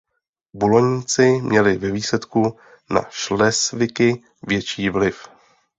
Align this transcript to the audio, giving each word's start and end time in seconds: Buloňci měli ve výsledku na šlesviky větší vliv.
Buloňci 0.53 1.39
měli 1.41 1.77
ve 1.77 1.91
výsledku 1.91 2.57
na 2.89 3.05
šlesviky 3.11 4.23
větší 4.47 4.89
vliv. 4.89 5.27